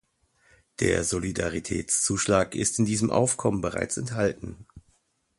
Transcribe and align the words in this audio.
Der 0.79 1.03
Solidaritätszuschlag 1.03 2.55
ist 2.55 2.79
in 2.79 2.85
diesem 2.85 3.11
Aufkommen 3.11 3.61
bereits 3.61 3.97
enthalten. 3.97 4.65